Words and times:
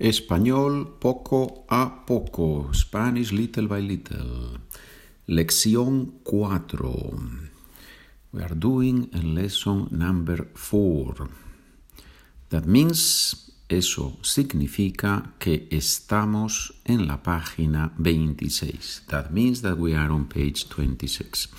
Español 0.00 0.96
poco 0.98 1.66
a 1.68 2.06
poco, 2.06 2.72
Spanish 2.72 3.32
little 3.32 3.66
by 3.66 3.82
little. 3.82 4.58
Lección 5.26 6.20
4. 6.24 7.18
We 8.32 8.42
are 8.42 8.54
doing 8.54 9.10
lesson 9.12 9.88
number 9.90 10.48
4. 10.54 11.28
That 12.48 12.64
means, 12.64 13.52
eso 13.68 14.16
significa 14.22 15.34
que 15.38 15.68
estamos 15.70 16.80
en 16.86 17.06
la 17.06 17.22
página 17.22 17.92
26. 17.98 19.04
That 19.08 19.30
means 19.30 19.60
that 19.60 19.76
we 19.76 19.94
are 19.94 20.10
on 20.10 20.28
page 20.28 20.66
26. 20.70 21.50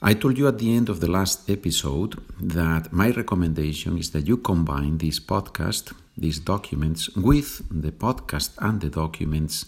I 0.00 0.14
told 0.14 0.38
you 0.38 0.48
at 0.48 0.56
the 0.56 0.74
end 0.74 0.88
of 0.88 1.00
the 1.00 1.10
last 1.10 1.50
episode 1.50 2.16
that 2.40 2.90
my 2.90 3.10
recommendation 3.10 3.98
is 3.98 4.12
that 4.12 4.26
you 4.26 4.38
combine 4.38 4.96
this 4.96 5.20
podcast 5.20 5.92
these 6.16 6.38
documents 6.38 7.08
with 7.16 7.62
the 7.70 7.92
podcast 7.92 8.50
and 8.58 8.80
the 8.80 8.90
documents 8.90 9.66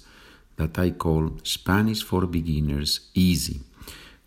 that 0.57 0.79
I 0.79 0.91
call 0.91 1.33
Spanish 1.43 2.03
for 2.03 2.27
Beginners 2.27 3.01
Easy. 3.15 3.61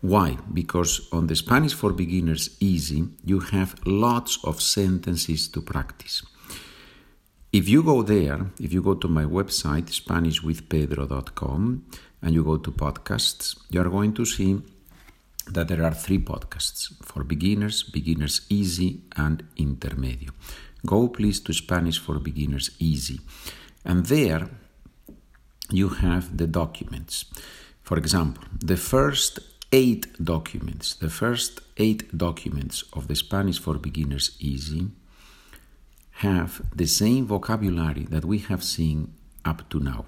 Why? 0.00 0.38
Because 0.52 1.08
on 1.12 1.26
the 1.26 1.36
Spanish 1.36 1.74
for 1.74 1.92
Beginners 1.92 2.56
Easy, 2.60 3.04
you 3.24 3.40
have 3.40 3.74
lots 3.86 4.38
of 4.44 4.62
sentences 4.62 5.48
to 5.48 5.60
practice. 5.60 6.22
If 7.52 7.68
you 7.68 7.82
go 7.82 8.02
there, 8.02 8.46
if 8.60 8.72
you 8.72 8.80
go 8.80 8.94
to 8.94 9.08
my 9.08 9.24
website, 9.24 9.90
SpanishWithPedro.com, 9.90 11.84
and 12.22 12.34
you 12.34 12.44
go 12.44 12.56
to 12.58 12.70
podcasts, 12.70 13.58
you 13.70 13.80
are 13.80 13.88
going 13.88 14.14
to 14.14 14.24
see 14.24 14.62
that 15.48 15.68
there 15.68 15.82
are 15.82 15.94
three 15.94 16.18
podcasts 16.18 16.92
for 17.02 17.24
beginners, 17.24 17.82
beginners 17.82 18.42
easy, 18.48 19.02
and 19.16 19.42
intermedio. 19.56 20.30
Go 20.86 21.08
please 21.08 21.40
to 21.40 21.52
Spanish 21.52 21.98
for 21.98 22.18
Beginners 22.18 22.70
Easy. 22.78 23.20
And 23.84 24.06
there 24.06 24.48
you 25.70 25.88
have 25.88 26.36
the 26.36 26.46
documents. 26.46 27.24
For 27.82 27.96
example, 27.96 28.44
the 28.58 28.76
first 28.76 29.38
eight 29.72 30.06
documents, 30.22 30.94
the 30.94 31.10
first 31.10 31.60
eight 31.76 32.16
documents 32.16 32.84
of 32.92 33.08
the 33.08 33.16
Spanish 33.16 33.58
for 33.58 33.74
Beginners 33.78 34.36
Easy 34.40 34.88
have 36.12 36.62
the 36.74 36.86
same 36.86 37.26
vocabulary 37.26 38.04
that 38.10 38.24
we 38.24 38.38
have 38.38 38.62
seen 38.62 39.14
up 39.44 39.68
to 39.70 39.80
now. 39.80 40.06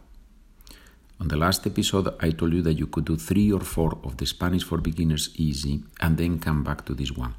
On 1.20 1.28
the 1.28 1.36
last 1.36 1.66
episode, 1.66 2.14
I 2.20 2.30
told 2.30 2.52
you 2.52 2.62
that 2.62 2.78
you 2.78 2.86
could 2.86 3.04
do 3.04 3.16
three 3.16 3.52
or 3.52 3.60
four 3.60 3.98
of 4.02 4.16
the 4.16 4.26
Spanish 4.26 4.64
for 4.64 4.78
Beginners 4.78 5.30
Easy 5.36 5.82
and 6.00 6.16
then 6.16 6.38
come 6.38 6.64
back 6.64 6.84
to 6.86 6.94
this 6.94 7.12
one. 7.12 7.34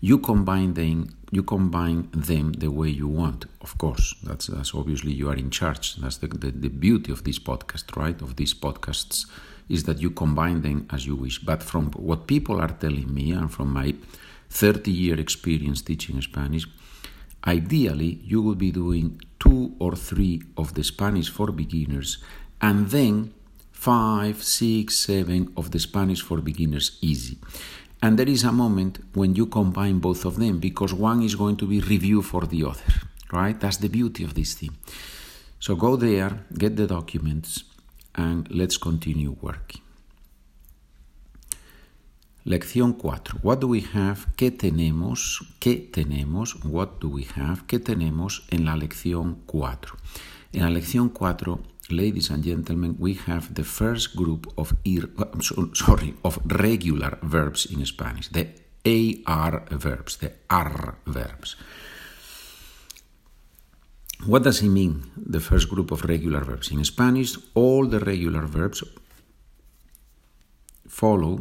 You 0.00 0.18
combine 0.18 0.74
them 0.74 1.16
you 1.30 1.42
combine 1.42 2.08
them 2.12 2.52
the 2.52 2.70
way 2.70 2.88
you 2.88 3.08
want 3.08 3.46
of 3.60 3.76
course. 3.78 4.14
That's, 4.22 4.46
that's 4.46 4.74
obviously 4.74 5.12
you 5.12 5.28
are 5.30 5.34
in 5.34 5.50
charge. 5.50 5.96
That's 5.96 6.18
the, 6.18 6.28
the, 6.28 6.52
the 6.52 6.68
beauty 6.68 7.10
of 7.10 7.24
this 7.24 7.38
podcast 7.38 7.96
right? 7.96 8.20
Of 8.22 8.36
these 8.36 8.54
podcasts 8.54 9.26
is 9.68 9.84
that 9.84 10.00
you 10.00 10.10
combine 10.10 10.62
them 10.62 10.86
as 10.90 11.06
you 11.06 11.16
wish. 11.16 11.38
But 11.40 11.62
from 11.62 11.90
what 11.92 12.28
people 12.28 12.60
are 12.60 12.68
telling 12.68 13.12
me 13.12 13.32
and 13.32 13.50
from 13.52 13.72
my 13.72 13.94
30 14.54 14.90
year 14.90 15.18
experience 15.18 15.82
teaching 15.82 16.20
spanish 16.20 16.66
ideally 17.46 18.20
you 18.24 18.40
will 18.40 18.54
be 18.54 18.70
doing 18.70 19.20
two 19.40 19.74
or 19.78 19.96
three 19.96 20.42
of 20.56 20.74
the 20.74 20.84
spanish 20.84 21.28
for 21.28 21.50
beginners 21.50 22.18
and 22.66 22.78
then 22.94 23.16
five 23.72 24.36
six 24.42 24.86
seven 25.08 25.40
of 25.56 25.64
the 25.72 25.80
spanish 25.88 26.22
for 26.28 26.38
beginners 26.50 26.86
easy 27.10 27.36
and 28.04 28.18
there 28.18 28.28
is 28.28 28.44
a 28.44 28.52
moment 28.52 28.98
when 29.14 29.34
you 29.34 29.46
combine 29.46 29.98
both 29.98 30.26
of 30.26 30.34
them 30.36 30.58
because 30.58 30.92
one 30.92 31.22
is 31.22 31.34
going 31.34 31.56
to 31.56 31.66
be 31.66 31.80
review 31.80 32.20
for 32.20 32.42
the 32.44 32.62
other, 32.62 32.92
right? 33.32 33.58
That's 33.58 33.78
the 33.78 33.88
beauty 33.88 34.24
of 34.24 34.34
this 34.34 34.52
thing. 34.52 34.76
So 35.58 35.74
go 35.74 35.96
there, 35.96 36.44
get 36.52 36.76
the 36.76 36.86
documents, 36.86 37.64
and 38.14 38.46
let's 38.50 38.76
continue 38.76 39.34
working. 39.40 39.80
Lección 42.44 42.98
4. 43.00 43.38
What 43.40 43.60
do 43.60 43.68
we 43.68 43.80
have? 43.80 44.26
¿Qué 44.36 44.50
tenemos? 44.50 45.42
¿Qué 45.58 45.90
tenemos? 45.90 46.62
What 46.62 47.00
do 47.00 47.08
we 47.08 47.26
have? 47.36 47.66
¿Qué 47.66 47.78
tenemos 47.78 48.42
en 48.50 48.66
la 48.66 48.76
lección 48.76 49.38
4? 49.46 49.96
En 50.52 50.60
la 50.60 50.68
lección 50.68 51.08
4 51.08 51.58
ladies 51.90 52.30
and 52.30 52.44
gentlemen, 52.44 52.96
we 52.98 53.14
have 53.14 53.54
the 53.54 53.64
first 53.64 54.16
group 54.16 54.52
of 54.56 54.74
ir, 54.84 55.08
sorry 55.74 56.14
of 56.24 56.38
regular 56.46 57.18
verbs 57.22 57.66
in 57.66 57.84
Spanish, 57.86 58.28
the 58.28 58.48
AR 59.26 59.64
verbs, 59.70 60.16
the 60.18 60.32
AR 60.50 60.96
verbs. 61.06 61.56
What 64.26 64.42
does 64.42 64.62
it 64.62 64.68
mean, 64.68 65.10
the 65.16 65.40
first 65.40 65.68
group 65.68 65.90
of 65.90 66.04
regular 66.04 66.40
verbs? 66.40 66.70
In 66.70 66.82
Spanish, 66.84 67.36
all 67.54 67.86
the 67.86 68.00
regular 68.00 68.46
verbs 68.46 68.82
follow 70.88 71.40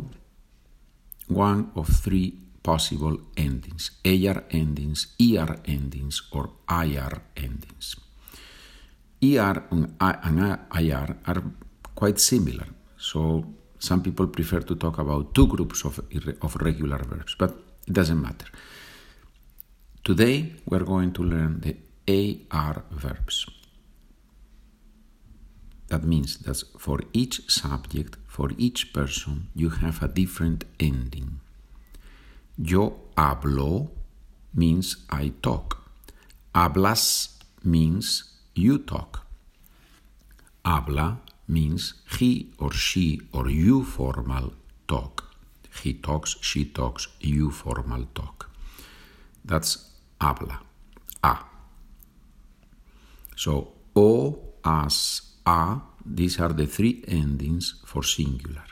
one 1.27 1.71
of 1.75 1.87
three 1.87 2.33
possible 2.61 3.19
endings 3.37 3.91
AR 4.05 4.43
endings, 4.51 5.07
ER 5.19 5.59
endings, 5.65 6.21
or 6.31 6.49
IR 6.69 7.21
endings. 7.37 7.95
ER 9.23 9.63
and 9.71 9.93
IR 10.01 11.17
are 11.25 11.43
quite 11.95 12.19
similar. 12.19 12.67
So 12.97 13.45
some 13.79 14.01
people 14.01 14.27
prefer 14.27 14.59
to 14.61 14.75
talk 14.75 14.97
about 14.97 15.33
two 15.33 15.47
groups 15.47 15.85
of, 15.85 15.99
of 16.41 16.55
regular 16.57 16.97
verbs, 16.97 17.35
but 17.37 17.51
it 17.87 17.93
doesn't 17.93 18.21
matter. 18.21 18.47
Today 20.03 20.53
we're 20.65 20.83
going 20.83 21.13
to 21.13 21.23
learn 21.23 21.61
the 21.61 21.77
AR 22.51 22.83
verbs. 22.91 23.45
That 25.87 26.03
means 26.03 26.39
that 26.39 26.61
for 26.79 26.99
each 27.13 27.49
subject, 27.49 28.17
for 28.27 28.51
each 28.57 28.93
person, 28.93 29.49
you 29.53 29.69
have 29.69 30.01
a 30.01 30.07
different 30.07 30.65
ending. 30.79 31.39
Yo 32.57 32.99
hablo 33.15 33.89
means 34.53 34.97
I 35.09 35.33
talk. 35.41 35.89
Hablas 36.53 37.37
means 37.63 38.32
you 38.55 38.77
talk. 38.77 39.25
Habla 40.65 41.19
means 41.47 41.93
he 42.17 42.51
or 42.57 42.71
she 42.71 43.21
or 43.33 43.49
you 43.49 43.83
formal 43.83 44.53
talk. 44.87 45.35
He 45.81 45.93
talks, 45.93 46.37
she 46.41 46.65
talks, 46.65 47.07
you 47.19 47.51
formal 47.51 48.05
talk. 48.13 48.49
That's 49.43 49.89
habla. 50.21 50.61
A. 51.23 51.37
So, 53.35 53.73
o, 53.95 54.39
as, 54.63 55.21
a, 55.45 55.81
these 56.05 56.39
are 56.39 56.53
the 56.53 56.65
three 56.65 57.03
endings 57.07 57.81
for 57.85 58.03
singular. 58.03 58.63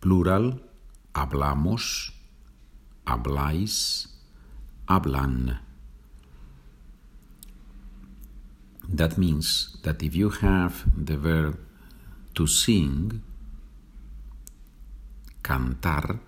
Plural, 0.00 0.60
hablamos, 1.14 2.12
habláis, 3.06 4.08
hablan. 4.86 5.69
That 8.88 9.18
means 9.18 9.76
that 9.82 10.02
if 10.02 10.14
you 10.14 10.30
have 10.30 10.84
the 10.96 11.16
verb 11.16 11.58
to 12.34 12.46
sing, 12.46 13.22
cantar, 15.42 16.20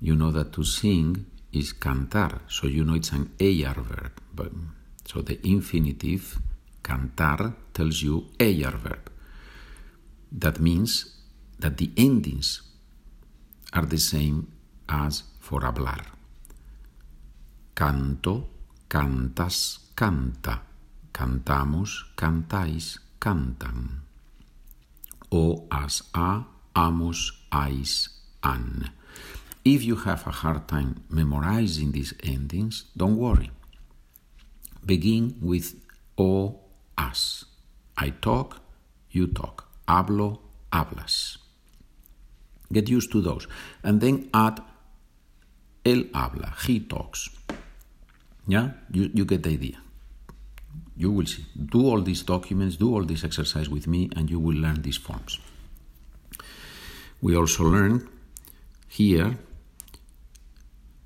you 0.00 0.14
know 0.14 0.30
that 0.30 0.52
to 0.52 0.64
sing 0.64 1.26
is 1.52 1.72
cantar, 1.72 2.40
so 2.48 2.66
you 2.66 2.84
know 2.84 2.94
it's 2.94 3.12
an 3.12 3.30
AR 3.40 3.80
verb. 3.82 4.12
But, 4.34 4.52
so 5.04 5.22
the 5.22 5.40
infinitive 5.46 6.38
cantar 6.82 7.54
tells 7.72 8.02
you 8.02 8.26
AR 8.38 8.76
verb. 8.76 9.10
That 10.30 10.60
means 10.60 11.16
that 11.58 11.78
the 11.78 11.90
endings 11.96 12.62
are 13.72 13.86
the 13.86 13.98
same 13.98 14.52
as 14.88 15.22
for 15.40 15.60
hablar. 15.60 16.04
Canto, 17.74 18.48
cantas, 18.88 19.78
canta. 19.94 20.65
Cantamos, 21.16 22.12
cantáis, 22.14 23.00
cantan. 23.18 24.02
O 25.30 25.66
as 25.70 26.02
a, 26.12 26.44
amos, 26.74 27.32
ais, 27.50 28.10
an. 28.42 28.92
If 29.64 29.82
you 29.82 29.96
have 29.96 30.26
a 30.26 30.30
hard 30.30 30.68
time 30.68 31.04
memorizing 31.08 31.92
these 31.92 32.12
endings, 32.22 32.84
don't 32.94 33.16
worry. 33.16 33.50
Begin 34.84 35.38
with 35.40 35.80
o, 36.18 36.60
as. 36.98 37.46
I 37.96 38.10
talk, 38.10 38.60
you 39.10 39.26
talk. 39.26 39.64
Hablo, 39.88 40.40
hablas. 40.70 41.38
Get 42.70 42.90
used 42.90 43.10
to 43.12 43.22
those. 43.22 43.48
And 43.82 44.02
then 44.02 44.28
add 44.34 44.60
él 45.82 46.10
habla, 46.12 46.52
he 46.66 46.80
talks. 46.80 47.30
Yeah? 48.46 48.72
You, 48.92 49.10
you 49.14 49.24
get 49.24 49.44
the 49.44 49.50
idea. 49.52 49.85
You 50.96 51.10
will 51.10 51.26
see. 51.26 51.44
Do 51.54 51.86
all 51.86 52.00
these 52.00 52.22
documents, 52.22 52.76
do 52.76 52.94
all 52.94 53.04
this 53.04 53.24
exercise 53.24 53.68
with 53.68 53.86
me, 53.86 54.08
and 54.16 54.30
you 54.30 54.40
will 54.40 54.56
learn 54.56 54.82
these 54.82 54.96
forms. 54.96 55.38
We 57.20 57.36
also 57.36 57.64
learn 57.64 58.08
here 58.88 59.38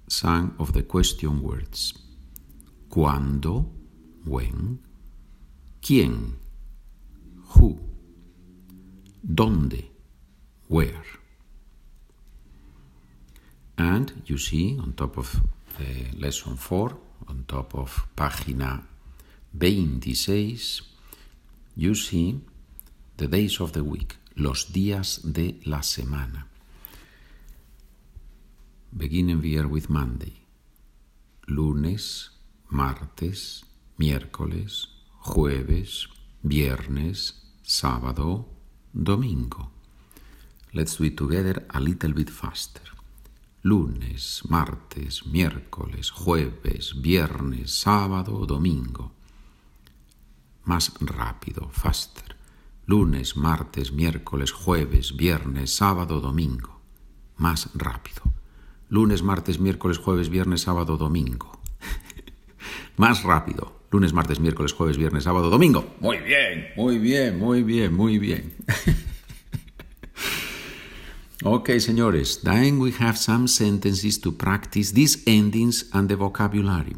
some 0.09 0.55
of 0.59 0.73
the 0.73 0.83
question 0.83 1.43
words. 1.43 1.95
Cuando, 2.89 3.67
when, 4.25 4.81
quién, 5.81 6.39
who, 7.51 7.79
dónde, 9.23 9.85
where. 10.69 11.05
And 13.79 14.23
you 14.27 14.37
see 14.39 14.79
on 14.79 14.93
top 14.93 15.17
of 15.17 15.41
the 15.79 16.19
lesson 16.19 16.57
4, 16.57 16.97
on 17.29 17.45
top 17.47 17.75
of 17.75 18.07
página 18.17 18.83
26, 19.58 20.82
you 21.76 21.94
see 21.94 22.41
the 23.17 23.26
days 23.26 23.61
of 23.61 23.73
the 23.73 23.82
week, 23.82 24.17
los 24.37 24.73
días 24.73 25.20
de 25.25 25.61
la 25.64 25.82
semana. 25.82 26.47
Beginnen 28.93 29.41
we 29.41 29.61
with 29.64 29.88
Monday. 29.88 30.47
Lunes, 31.47 32.31
martes, 32.70 33.64
miércoles, 33.99 34.88
jueves, 35.20 36.08
viernes, 36.43 37.35
sábado, 37.62 38.49
domingo. 38.93 39.70
Let's 40.73 40.96
do 40.96 41.05
it 41.05 41.17
together 41.17 41.67
a 41.70 41.81
little 41.81 42.12
bit 42.12 42.31
faster. 42.31 42.82
Lunes, 43.62 44.43
martes, 44.49 45.26
miércoles, 45.26 46.11
jueves, 46.11 46.94
viernes, 47.00 47.73
sábado, 47.73 48.46
domingo. 48.46 49.12
Más 50.65 50.93
rápido, 51.01 51.69
faster. 51.71 52.37
Lunes, 52.87 53.37
martes, 53.37 53.93
miércoles, 53.93 54.53
jueves, 54.53 55.17
viernes, 55.17 55.75
sábado, 55.75 56.21
domingo. 56.21 56.81
Más 57.37 57.71
rápido. 57.75 58.23
Lunes, 58.89 59.23
martes, 59.23 59.61
miércoles, 59.61 59.99
jueves, 59.99 60.29
viernes, 60.29 60.62
sábado, 60.62 60.97
domingo. 60.97 61.61
Más 62.97 63.23
rápido. 63.23 63.81
Lunes, 63.93 64.12
martes, 64.12 64.39
miércoles, 64.39 64.73
jueves, 64.73 64.97
viernes, 64.97 65.25
sábado, 65.25 65.51
domingo. 65.51 65.95
Muy 66.01 66.19
bien, 66.19 66.69
muy 66.77 66.99
bien, 66.99 67.39
muy 67.39 67.63
bien, 67.63 67.95
muy 67.95 68.19
bien. 68.19 68.55
okay, 71.45 71.81
señores. 71.81 72.41
Then 72.43 72.79
we 72.79 72.93
have 73.01 73.17
some 73.17 73.49
sentences 73.49 74.21
to 74.21 74.33
practice 74.33 74.93
these 74.93 75.23
endings 75.27 75.89
and 75.93 76.09
the 76.09 76.17
vocabulary. 76.17 76.97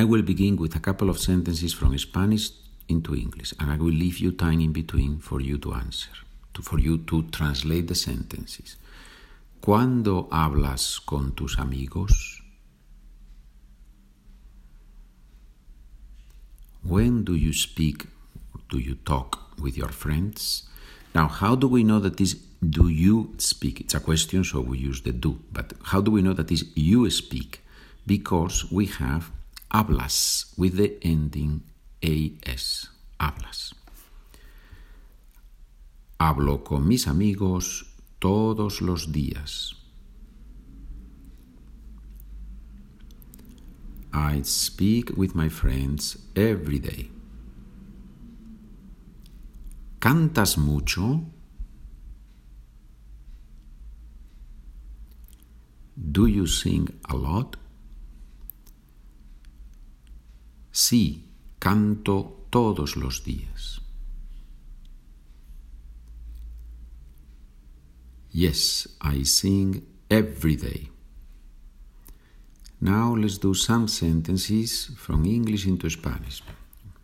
I 0.00 0.04
will 0.04 0.22
begin 0.22 0.56
with 0.56 0.74
a 0.76 0.80
couple 0.80 1.10
of 1.10 1.18
sentences 1.18 1.74
from 1.74 1.98
Spanish 1.98 2.52
into 2.88 3.14
English, 3.14 3.52
and 3.60 3.70
I 3.70 3.76
will 3.76 3.92
leave 3.92 4.16
you 4.16 4.32
time 4.32 4.58
in 4.60 4.72
between 4.72 5.18
for 5.18 5.42
you 5.42 5.58
to 5.58 5.74
answer, 5.74 6.08
to, 6.54 6.62
for 6.62 6.78
you 6.78 6.96
to 7.04 7.24
translate 7.24 7.86
the 7.86 7.94
sentences. 7.94 8.78
¿Cuándo 9.60 10.26
hablas 10.30 11.00
con 11.04 11.32
tus 11.32 11.58
amigos? 11.58 12.40
When 16.82 17.22
do 17.22 17.34
you 17.34 17.52
speak, 17.52 18.06
do 18.70 18.78
you 18.78 18.94
talk 18.94 19.60
with 19.60 19.76
your 19.76 19.92
friends? 19.92 20.62
Now, 21.14 21.28
how 21.28 21.54
do 21.54 21.68
we 21.68 21.84
know 21.84 22.00
that 22.00 22.16
this 22.16 22.36
do 22.62 22.88
you 22.88 23.34
speak? 23.36 23.82
It's 23.82 23.94
a 23.94 24.00
question, 24.00 24.44
so 24.44 24.62
we 24.62 24.78
use 24.78 25.02
the 25.02 25.12
do. 25.12 25.40
But 25.52 25.74
how 25.82 26.00
do 26.00 26.10
we 26.10 26.22
know 26.22 26.32
that 26.32 26.48
this 26.48 26.64
you 26.74 27.10
speak? 27.10 27.60
Because 28.06 28.72
we 28.72 28.86
have 28.86 29.30
hablas 29.70 30.52
with 30.58 30.76
the 30.76 30.98
ending 31.02 31.62
as. 32.02 32.88
Hablas. 33.18 33.74
Hablo 36.18 36.64
con 36.64 36.88
mis 36.88 37.06
amigos 37.06 37.84
todos 38.18 38.80
los 38.80 39.12
días. 39.12 39.74
I 44.12 44.42
speak 44.42 45.16
with 45.16 45.34
my 45.34 45.48
friends 45.48 46.18
every 46.34 46.78
day. 46.78 47.10
¿Cantas 50.00 50.56
mucho? 50.56 51.26
Do 55.94 56.26
you 56.26 56.46
sing 56.46 56.88
a 57.08 57.14
lot? 57.14 57.56
Sí, 60.80 61.26
canto 61.58 62.46
todos 62.48 62.96
los 62.96 63.22
días. 63.22 63.82
Yes, 68.32 68.88
I 68.98 69.24
sing 69.24 69.82
every 70.08 70.56
day. 70.56 70.88
Now 72.80 73.14
let's 73.14 73.36
do 73.36 73.52
some 73.52 73.88
sentences 73.88 74.90
from 74.96 75.26
English 75.26 75.66
into 75.66 75.90
Spanish. 75.90 76.42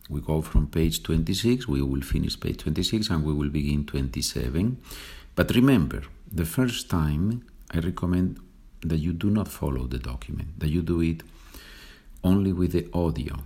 We 0.09 0.23
go 0.23 0.41
from 0.41 0.69
page 0.69 1.03
26, 1.03 1.69
we 1.69 1.83
will 1.83 2.01
finish 2.01 2.41
page 2.41 2.57
26 2.57 3.11
and 3.11 3.25
we 3.25 3.35
will 3.35 3.51
begin 3.51 3.85
27. 3.85 4.79
But 5.35 5.55
remember, 5.55 6.03
the 6.33 6.47
first 6.47 6.89
time 6.89 7.45
I 7.73 7.81
recommend 7.81 8.41
that 8.81 9.01
you 9.01 9.13
do 9.13 9.29
not 9.29 9.49
follow 9.49 9.87
the 9.87 9.99
document, 9.99 10.59
that 10.61 10.71
you 10.71 10.81
do 10.81 11.03
it 11.03 11.23
only 12.25 12.55
with 12.55 12.73
the 12.73 12.89
audio. 12.95 13.37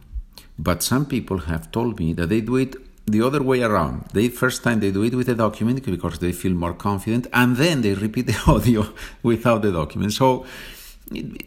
But 0.60 0.82
some 0.82 1.06
people 1.06 1.38
have 1.50 1.72
told 1.72 1.98
me 1.98 2.12
that 2.12 2.28
they 2.28 2.42
do 2.42 2.56
it 2.56 2.76
the 3.06 3.22
other 3.22 3.42
way 3.42 3.62
around. 3.62 4.04
They 4.12 4.28
first 4.28 4.62
time 4.62 4.80
they 4.80 4.90
do 4.90 5.02
it 5.02 5.14
with 5.14 5.26
the 5.26 5.34
document 5.34 5.82
because 5.86 6.18
they 6.18 6.32
feel 6.32 6.52
more 6.52 6.74
confident, 6.74 7.26
and 7.32 7.56
then 7.56 7.80
they 7.80 7.94
repeat 7.94 8.26
the 8.26 8.38
audio 8.46 8.86
without 9.22 9.62
the 9.62 9.72
document. 9.72 10.12
So 10.12 10.44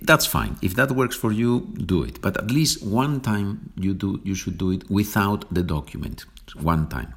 that's 0.02 0.26
fine. 0.26 0.58
If 0.64 0.74
that 0.80 0.92
works 0.92 1.16
for 1.16 1.32
you, 1.32 1.52
do 1.94 2.02
it. 2.02 2.22
But 2.22 2.38
at 2.38 2.50
least 2.50 2.84
one 2.84 3.22
time 3.22 3.72
you 3.76 3.94
do 3.94 4.20
you 4.24 4.34
should 4.34 4.58
do 4.58 4.72
it 4.72 4.90
without 4.90 5.42
the 5.54 5.62
document. 5.62 6.26
One 6.60 6.88
time. 6.88 7.14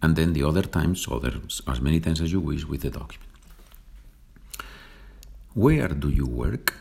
And 0.00 0.14
then 0.14 0.32
the 0.32 0.44
other 0.44 0.62
times, 0.62 1.06
other 1.10 1.34
as 1.66 1.80
many 1.80 1.98
times 1.98 2.20
as 2.20 2.30
you 2.32 2.40
wish 2.40 2.64
with 2.64 2.82
the 2.82 2.90
document. 2.90 3.30
Where 5.54 5.88
do 5.88 6.08
you 6.08 6.26
work? 6.26 6.76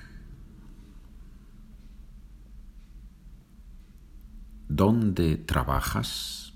¿Dónde 4.73 5.35
trabajas? 5.35 6.53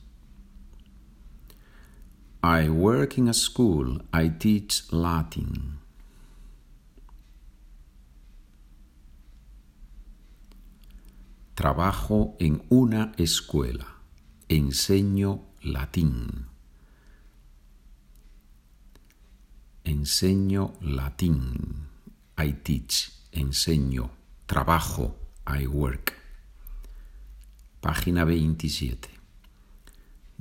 I 2.41 2.69
work 2.69 3.17
in 3.17 3.27
a 3.27 3.33
school. 3.33 4.05
I 4.13 4.29
teach 4.29 4.89
Latin. 4.93 5.79
Trabajo 11.55 12.37
en 12.39 12.63
una 12.69 13.11
escuela. 13.17 13.85
Enseño 14.47 15.41
latín. 15.61 16.45
Enseño 19.83 20.71
latín. 20.79 21.89
I 22.37 22.53
teach. 22.63 23.11
Enseño. 23.33 24.09
Trabajo. 24.45 25.17
I 25.45 25.67
work. 25.67 26.24
Página 27.85 28.25
27. 28.25 29.09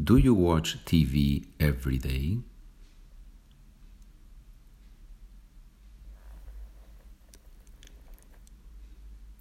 Do 0.02 0.16
you 0.16 0.32
watch 0.32 0.82
TV 0.86 1.44
every 1.60 1.98
day? 1.98 2.40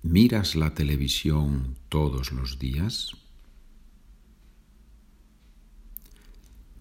¿Miras 0.04 0.58
la 0.58 0.72
televisión 0.72 1.78
todos 1.88 2.34
los 2.34 2.60
días? 2.60 3.14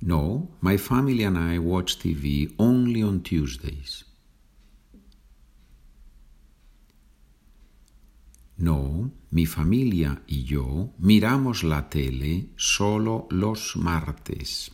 No, 0.01 0.49
my 0.61 0.77
family 0.77 1.23
and 1.23 1.39
I 1.39 1.61
watch 1.61 1.99
TV 1.99 2.53
only 2.59 3.01
on 3.01 3.23
Tuesdays. 3.23 4.12
No, 8.63 9.11
mi 9.33 9.45
familia 9.45 10.23
y 10.29 10.45
yo 10.45 10.93
miramos 10.99 11.65
la 11.65 11.89
tele 11.91 12.51
solo 12.57 13.27
los 13.29 13.77
martes. 13.77 14.71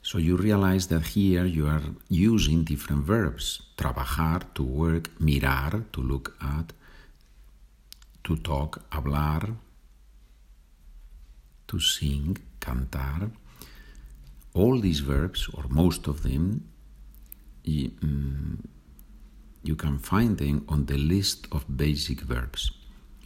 So 0.00 0.18
you 0.18 0.38
realize 0.38 0.88
that 0.88 1.04
here 1.14 1.44
you 1.44 1.66
are 1.66 1.82
using 2.08 2.64
different 2.64 3.04
verbs. 3.04 3.64
Trabajar, 3.76 4.54
to 4.54 4.62
work, 4.62 5.10
mirar, 5.20 5.84
to 5.92 6.00
look 6.00 6.34
at, 6.40 6.72
to 8.22 8.36
talk, 8.36 8.80
hablar, 8.90 9.56
to 11.66 11.78
sing, 11.78 12.38
cantar. 12.58 13.30
All 14.54 14.80
these 14.80 15.00
verbs, 15.00 15.46
or 15.52 15.64
most 15.68 16.06
of 16.06 16.22
them, 16.22 16.70
um, 17.68 18.62
you 19.64 19.74
can 19.74 19.98
find 19.98 20.38
them 20.38 20.64
on 20.68 20.86
the 20.86 20.98
list 20.98 21.46
of 21.50 21.64
basic 21.76 22.20
verbs. 22.20 22.70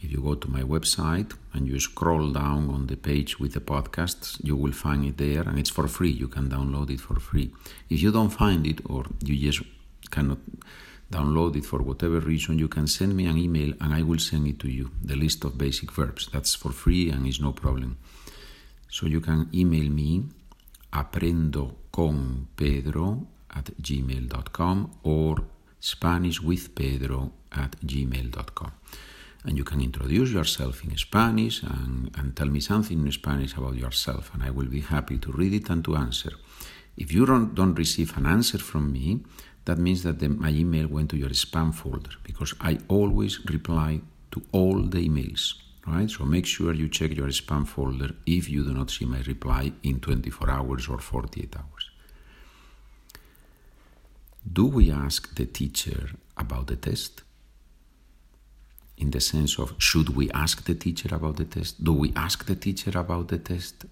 If 0.01 0.11
you 0.13 0.21
go 0.21 0.35
to 0.35 0.49
my 0.49 0.61
website 0.61 1.33
and 1.53 1.67
you 1.67 1.77
scroll 1.79 2.31
down 2.31 2.69
on 2.69 2.87
the 2.87 2.95
page 2.95 3.37
with 3.39 3.53
the 3.53 3.59
podcasts, 3.59 4.39
you 4.41 4.55
will 4.55 4.71
find 4.71 5.05
it 5.05 5.17
there 5.17 5.41
and 5.41 5.59
it's 5.59 5.69
for 5.69 5.87
free. 5.89 6.11
You 6.11 6.29
can 6.29 6.49
download 6.49 6.89
it 6.89 7.01
for 7.01 7.19
free. 7.19 7.51
If 7.89 8.01
you 8.01 8.11
don't 8.11 8.29
find 8.29 8.65
it 8.65 8.79
or 8.85 9.03
you 9.21 9.35
just 9.51 9.67
cannot 10.09 10.37
download 11.11 11.57
it 11.57 11.65
for 11.65 11.81
whatever 11.81 12.21
reason, 12.21 12.57
you 12.57 12.69
can 12.69 12.87
send 12.87 13.13
me 13.15 13.25
an 13.25 13.37
email 13.37 13.73
and 13.81 13.93
I 13.93 14.03
will 14.03 14.19
send 14.19 14.47
it 14.47 14.59
to 14.59 14.69
you, 14.69 14.91
the 15.03 15.17
list 15.17 15.43
of 15.43 15.57
basic 15.57 15.91
verbs. 15.91 16.29
That's 16.31 16.55
for 16.55 16.71
free 16.71 17.09
and 17.09 17.27
is 17.27 17.41
no 17.41 17.51
problem. 17.51 17.97
So 18.89 19.05
you 19.05 19.19
can 19.19 19.49
email 19.53 19.89
me 19.89 20.23
aprendo 20.93 21.75
con 21.91 22.47
pedro 22.55 23.27
at 23.49 23.71
gmail.com 23.81 24.99
or 25.03 25.43
spanishwithpedro 25.81 27.31
at 27.51 27.71
gmail.com. 27.81 28.71
And 29.45 29.57
you 29.57 29.63
can 29.63 29.81
introduce 29.81 30.31
yourself 30.31 30.83
in 30.83 30.97
Spanish 30.97 31.63
and, 31.63 32.11
and 32.17 32.35
tell 32.35 32.47
me 32.47 32.59
something 32.59 32.99
in 33.05 33.11
Spanish 33.11 33.55
about 33.55 33.75
yourself, 33.75 34.31
and 34.33 34.43
I 34.43 34.49
will 34.49 34.67
be 34.67 34.81
happy 34.81 35.17
to 35.19 35.31
read 35.31 35.53
it 35.53 35.69
and 35.69 35.83
to 35.85 35.95
answer. 35.95 36.31
If 36.97 37.13
you 37.13 37.25
don't, 37.25 37.55
don't 37.55 37.75
receive 37.75 38.17
an 38.17 38.25
answer 38.25 38.57
from 38.57 38.91
me, 38.91 39.23
that 39.65 39.77
means 39.77 40.03
that 40.03 40.19
the, 40.19 40.27
my 40.27 40.49
email 40.49 40.87
went 40.87 41.09
to 41.11 41.17
your 41.17 41.29
spam 41.29 41.73
folder 41.73 42.11
because 42.23 42.53
I 42.59 42.79
always 42.87 43.39
reply 43.45 44.01
to 44.31 44.41
all 44.51 44.81
the 44.81 45.07
emails. 45.07 45.53
Right? 45.87 46.09
So 46.09 46.25
make 46.25 46.45
sure 46.45 46.73
you 46.73 46.89
check 46.89 47.15
your 47.15 47.27
spam 47.27 47.67
folder 47.67 48.09
if 48.25 48.49
you 48.49 48.63
do 48.63 48.73
not 48.73 48.91
see 48.91 49.05
my 49.05 49.21
reply 49.21 49.71
in 49.83 49.99
24 49.99 50.49
hours 50.49 50.87
or 50.87 50.99
48 50.99 51.55
hours. 51.55 51.88
Do 54.43 54.65
we 54.65 54.91
ask 54.91 55.35
the 55.35 55.45
teacher 55.45 56.15
about 56.37 56.67
the 56.67 56.75
test? 56.75 57.23
In 58.97 59.11
the 59.11 59.21
sense 59.21 59.59
of, 59.59 59.75
should 59.77 60.09
we 60.09 60.29
ask 60.31 60.65
the 60.65 60.75
teacher 60.75 61.13
about 61.13 61.37
the 61.37 61.45
test? 61.45 61.83
Do 61.83 61.93
we 61.93 62.11
ask 62.15 62.45
the 62.45 62.55
teacher 62.55 62.97
about 62.97 63.27
the 63.27 63.37
test? 63.37 63.85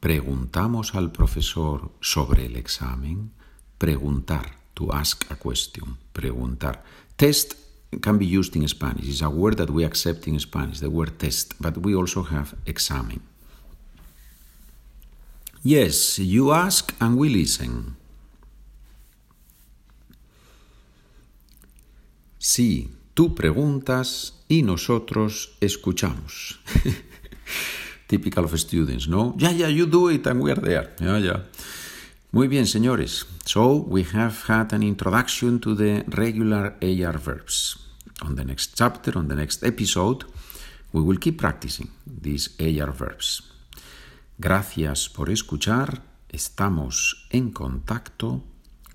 Preguntamos 0.00 0.94
al 0.94 1.10
profesor 1.10 1.90
sobre 2.00 2.46
el 2.46 2.56
examen. 2.56 3.32
Preguntar, 3.78 4.52
to 4.74 4.92
ask 4.92 5.30
a 5.30 5.36
question. 5.36 5.98
Preguntar. 6.12 6.82
Test 7.16 7.56
can 8.00 8.18
be 8.18 8.26
used 8.26 8.54
in 8.54 8.66
Spanish. 8.68 9.08
It's 9.08 9.22
a 9.22 9.30
word 9.30 9.56
that 9.56 9.70
we 9.70 9.84
accept 9.84 10.28
in 10.28 10.38
Spanish, 10.38 10.80
the 10.80 10.90
word 10.90 11.18
test, 11.18 11.54
but 11.60 11.78
we 11.78 11.94
also 11.94 12.22
have 12.22 12.54
examen. 12.66 13.20
Yes, 15.62 16.18
you 16.18 16.52
ask 16.52 16.94
and 17.00 17.18
we 17.18 17.28
listen. 17.28 17.96
Sí, 22.38 22.90
tú 23.14 23.34
preguntas 23.34 24.34
y 24.48 24.62
nosotros 24.62 25.56
escuchamos. 25.60 26.60
Typical 28.06 28.44
of 28.44 28.58
students, 28.58 29.08
no? 29.08 29.34
Yeah, 29.38 29.52
yeah, 29.52 29.68
you 29.68 29.86
do 29.86 30.08
it 30.08 30.26
and 30.26 30.40
we 30.40 30.50
are 30.50 30.60
there. 30.60 30.94
Yeah, 31.00 31.18
yeah. 31.18 31.42
Muy 32.30 32.46
bien, 32.48 32.66
señores. 32.66 33.26
So 33.44 33.74
we 33.76 34.04
have 34.12 34.44
had 34.46 34.72
an 34.72 34.82
introduction 34.82 35.60
to 35.60 35.74
the 35.74 36.04
regular 36.08 36.76
AR 36.80 37.18
verbs. 37.18 37.78
On 38.22 38.34
the 38.34 38.44
next 38.44 38.76
chapter, 38.76 39.16
on 39.18 39.28
the 39.28 39.34
next 39.34 39.62
episode, 39.62 40.24
we 40.92 41.02
will 41.02 41.18
keep 41.18 41.38
practicing 41.38 41.90
these 42.06 42.50
AR 42.60 42.92
verbs. 42.92 43.42
Gracias 44.40 45.08
por 45.08 45.30
escuchar. 45.30 46.04
Estamos 46.28 47.26
en 47.30 47.50
contacto. 47.50 48.44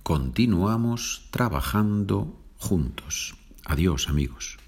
Continuamos 0.01 1.27
trabajando 1.31 2.39
juntos. 2.57 3.35
Adiós, 3.65 4.07
amigos. 4.07 4.62